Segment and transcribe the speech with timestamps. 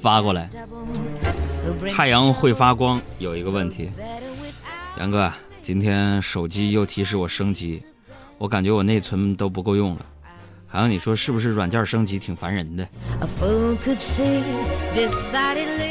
[0.00, 0.48] 发过来。
[1.94, 3.90] 太阳会发光，有一个问题，
[4.98, 5.30] 杨哥，
[5.60, 7.82] 今天手机又提示我升级，
[8.38, 10.06] 我感觉我内存都不够用了。
[10.72, 12.86] 好像你说是不是软件升级挺烦人的.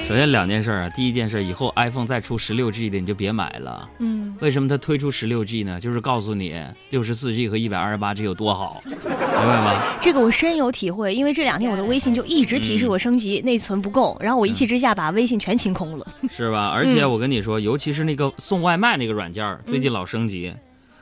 [0.08, 3.90] 首先两件事啊，第一件事，以后 iPhone 再出十六 G 的你就别买了。
[4.00, 5.78] 嗯，为什么它推出十六 G 呢？
[5.82, 6.56] 就是告诉你
[6.92, 9.82] 六十四 G 和一百二十八 G 有多好，明白吗？
[10.00, 16.08] 这个我深有体会，因为这两天我的微信就一直提示我升级，内存不够，然后我一气之下把微信全清空了。
[16.30, 16.70] 是吧？
[16.70, 20.54] 而且我跟你说，尤其是那个送外卖那个软件，最近老升级，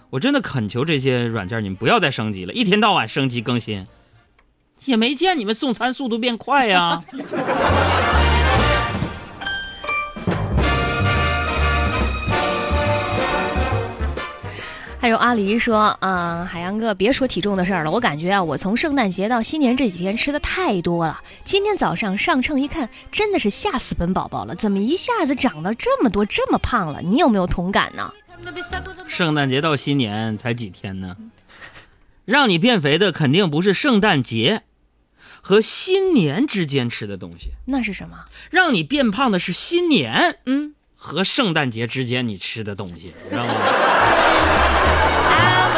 [0.09, 3.85] 我真的恳求这些软件你们不要再升级了，一天到晚升级更新，
[4.85, 7.03] 也没见你们送餐速度变快呀。
[14.99, 21.21] 还有阿狸说，嗯、海洋哥，别说体重的事儿了，我感觉啊，我从圣诞节到新年这几天吃的太多了。
[21.43, 27.01] 今天早上上秤一看，真的是吓死本宝宝了，怎么一下子长到这么多，这么胖了？
[27.01, 28.13] 你有没有同感呢？
[29.07, 31.15] 圣诞节到新年才几天呢？
[32.25, 34.63] 让你变肥的肯定不是圣诞节
[35.41, 38.25] 和新年之间吃的东西，那是什么？
[38.49, 43.53] 让你变胖的是新年嗯，和圣诞节之间你吃的东西，知道吗？
[45.29, 45.77] I'm.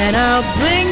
[0.00, 0.87] And I'll bring.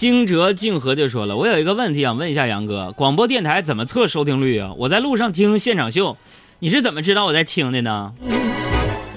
[0.00, 4.72] 惊蛰静和就说了：“我有一个问题想问一下杨哥，广播电台怎么测收听率啊？
[4.78, 6.16] 我在路上听现场秀，
[6.60, 8.14] 你是怎么知道我在听的呢？”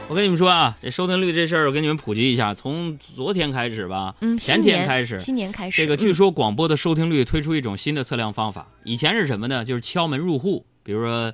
[0.10, 9.64] 我跟你们说啊，这收听率这事儿，我给你们普及一下，从昨天开始吧，嗯，前天开始，新年开始，这个据嗯说广播的收听率推出一种新的测量方法，以前是什么呢？
[9.64, 11.32] 就是敲门入户，比如说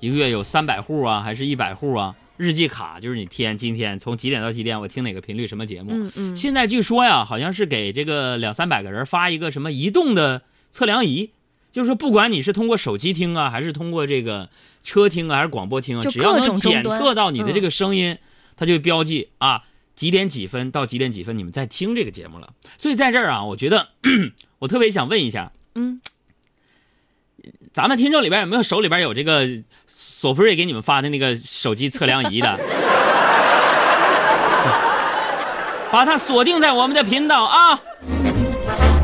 [0.00, 5.90] 一个月有三百户啊，还是一百户啊，日记卡就是你天今天从几点到几点我听哪个频率什么节目。
[5.92, 10.40] 嗯嗯，现在据说呀，好像是给这个两三百个人发一个什么移动的
[10.70, 11.32] 测量仪，
[11.70, 14.48] 就是说不管你是通过手机听啊，还是通过这个
[14.82, 18.16] 车听啊，还是广播听啊，只要能检测到你的这嗯个声音，
[18.56, 19.64] 它就标记啊
[19.94, 22.54] 几点几分到几点几分你们在听这个节目了。
[22.78, 23.90] 所以在这儿啊，我觉得
[24.60, 26.00] 我特别想问一下，嗯，
[27.70, 29.46] 咱们听众里边有没有手里边有这个
[30.20, 32.46] 索福瑞给你们发的那个手机测量仪的？
[35.90, 37.80] 把它锁定在我们的频道啊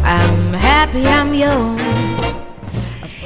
[0.04, 2.34] ！I'm happy I'm yours.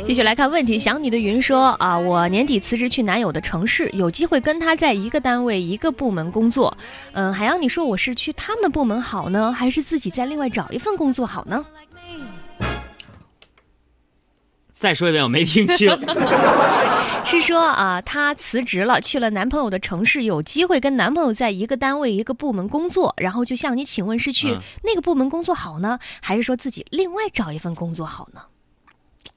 [0.06, 6.72] 继续来看问题，想你的云说啊，我年底辞职去男友的城市，有机会跟他在一个单位、一个部门工作。
[7.10, 11.66] 嗯，海洋，你说我是去他们部门好呢，还是自己再另外找一份工作好呢？
[14.78, 15.90] 再说一遍，我没听清。
[17.30, 28.40] 是说啊，她辞职了，去了男朋友的城市，有机会跟男朋友在一个单位、一个部门工作，然后就向你请问是去嗯那个部门工作好呢，还是说自己另外找一份工作好呢？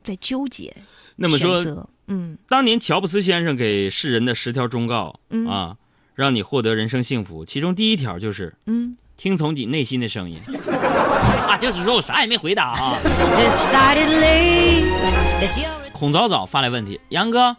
[0.02, 0.76] 在纠结
[1.16, 5.76] 那么说，嗯当年乔布斯先生给世人的十条忠告、嗯啊，
[6.16, 10.38] 让你获得人生幸福，其中第一条就是嗯，听从你内心的声音。
[11.48, 12.98] 啊，就是说我啥也没回答啊。
[13.36, 14.84] Decidedly
[15.94, 17.56] 孔早早发来问题：杨哥，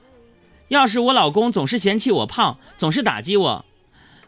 [0.75, 3.65] 要是我老公总是嫌弃我胖，总是打击我，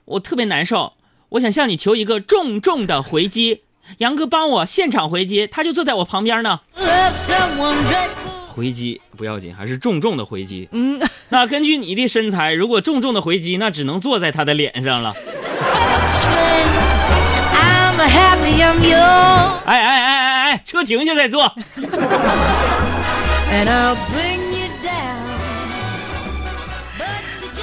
[0.05, 0.93] 我特别难受。
[1.31, 3.63] 我想向你求一个重重的回击，
[3.99, 6.61] 杨哥帮我现场回击，他就坐在我旁边呢。
[8.49, 10.69] 回击不要紧，还是重重的回击。
[10.71, 11.01] 嗯，
[11.31, 15.13] 那根据你的身材，如果重重的回击，那只能坐在他的脸上了。
[19.65, 21.53] 哎哎哎哎哎，车停下再坐。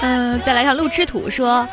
[0.06, 1.66] 嗯、再来看路吃土说，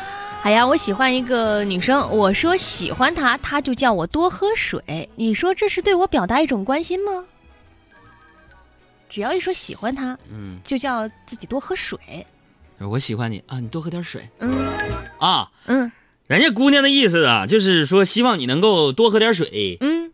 [0.43, 5.09] 哎呀，我喜欢一个女生，我说喜欢她，她就叫我多喝水。
[5.17, 7.25] 你说这是对我表达一种关心吗？
[9.09, 11.99] 只要一说喜欢她，嗯，就叫自己多喝水。
[12.79, 14.65] 我喜欢你啊，你多喝点水嗯
[15.19, 15.51] 啊。
[15.65, 15.91] 嗯
[16.27, 20.13] 人家姑娘的意思啊，就是说希望你能够多喝点水，嗯，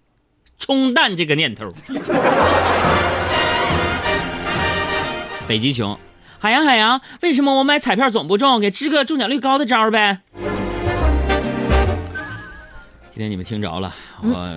[0.58, 1.72] 冲淡这个念头。
[5.48, 5.98] 北极熊，
[6.40, 8.60] 海洋海洋，为什么我买彩票总不中？
[8.60, 10.20] 给支个中奖率高的招儿呗。
[13.10, 13.92] 今天你们听着了，
[14.22, 14.56] 我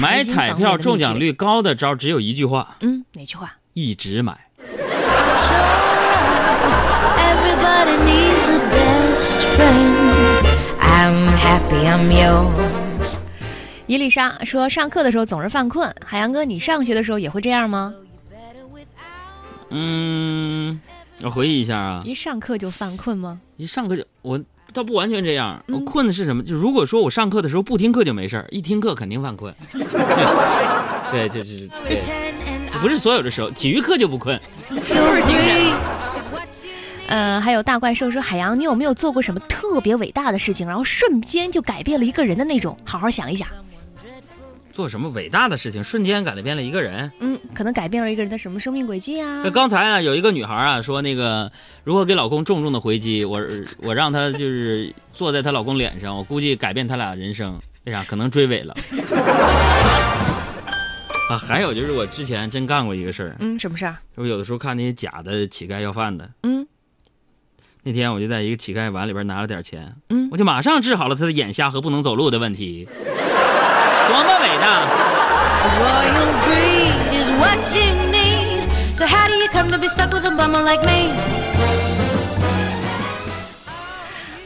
[0.00, 3.52] 买彩票中奖率高的招只有一句话：嗯，哪句话？
[3.74, 4.36] 一直买。
[7.20, 10.44] Everybody needs a best friend.
[10.80, 13.18] I'm happy I'm yours.
[13.86, 15.94] 伊丽莎说，上课的时候总是犯困。
[16.04, 17.94] 海洋哥，你上学的时候也会这样吗？
[19.70, 20.80] 嗯，
[21.22, 23.40] 我回忆一下啊，一上课就犯困吗？
[23.56, 24.40] 一上课就我
[24.72, 26.42] 倒不完全这样，嗯我困的是什么？
[26.42, 29.54] 就如果说我上课的时候不听课就没事儿，一听课肯定犯困。
[31.10, 32.00] 对，就是对，
[32.80, 34.40] 不是所有的时候，体育课就不困。
[37.08, 42.76] 呃，还有大怪兽说，海洋，你有没有做过什么特别伟大的事情，然后瞬间就改变了一个人的那种？
[42.84, 43.48] 好好想一想。
[44.80, 47.12] 做什么伟大的事情，瞬间改变了一个人。
[47.20, 49.50] 嗯，可能改变了一个人的什么生命轨迹啊那？
[49.50, 51.52] 刚才啊，有一个女孩啊说，那个
[51.84, 53.42] 如何给老公重重的回击，我
[53.82, 57.60] 我让她就是坐在她老公脸上，我估计改变他俩人生。
[57.84, 58.02] 为啥？
[58.04, 58.74] 可能追尾了。
[61.28, 63.98] 啊，还有就是我之前真干过一个事儿，嗯，什么事儿？
[64.14, 66.66] 我有的时候看那些假的乞丐要饭的，嗯
[67.82, 72.88] 那天我就在一个乞丐碗里边拿了点钱，嗯我就马上治好了他的眼瞎和不能走路的问题，
[74.10, 74.82] 多么伟大
[75.78, 78.66] ！Royal breed is what you need.
[78.92, 81.12] So how do you come to be stuck with a bummer like me?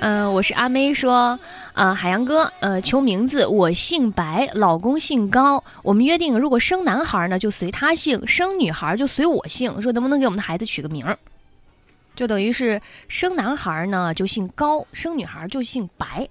[0.00, 1.38] 嗯、我是阿妹说，
[1.72, 11.17] 呃，海洋哥，呃，求名字，我姓白，老公姓高，我们约定，如果生男孩呢就随他姓，生女孩就随我姓，说能不能给我们的孩子取个名儿？
[12.14, 16.28] 就等于是生男孩呢就姓高，生女孩就姓白。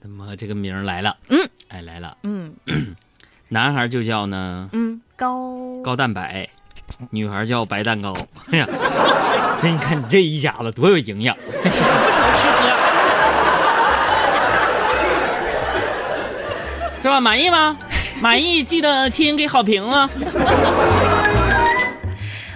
[0.00, 2.54] 那么这个名儿来了，嗯，哎来了，嗯
[3.48, 6.48] 男孩就叫呢嗯，高高蛋白，
[7.10, 8.14] 女孩叫白蛋糕。
[8.52, 8.66] 哎呀，
[9.60, 12.68] 这你看你这一家子多有营养，不愁吃喝，
[17.02, 17.20] 是吧？
[17.20, 17.76] 满意吗？
[18.20, 20.08] 满意，记得亲给好评啊！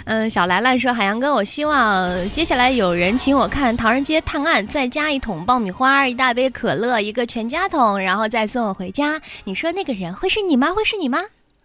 [0.05, 9.21] 嗯，小兰兰说：“海洋哥，我希望接下来有人请我看《唐人街探案》，再加一桶爆米花，一大杯可乐，一个全家桶，然后再送我回家。
[9.45, 10.73] 你说那个人会是你吗？
[10.75, 11.21] 会是你吗？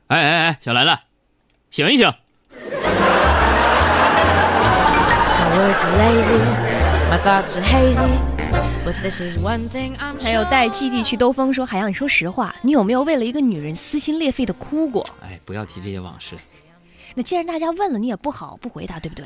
[0.08, 1.00] 哎哎哎，小兰兰，
[1.72, 2.14] 醒一醒
[10.22, 15.04] 还有带基地去兜风说：海洋，你说实话，你有没有为了一个女人撕心裂肺的哭过？
[15.22, 16.36] 哎，不要提这些往事。
[17.16, 19.26] 那既然大家问了，你也不好不回答，对不对？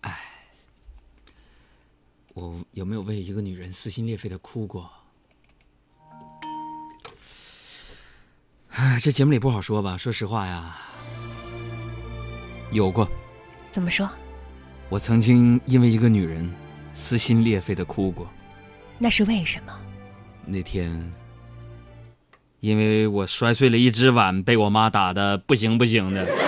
[0.00, 0.18] 哎
[2.34, 4.90] 我有没有为一个女人撕心裂肺的哭过？
[8.70, 9.98] 哎，这节目里不好说吧？
[9.98, 10.78] 说实话呀，
[12.72, 13.06] 有过。
[13.70, 14.08] 怎么说？
[14.88, 16.50] 我曾经因为一个女人
[16.94, 18.26] 撕心裂肺的哭过。
[18.98, 19.78] 那是为什么？
[20.46, 21.12] 那天，
[22.60, 26.41] 因为我摔碎了一只碗，被我妈打的不行不行的。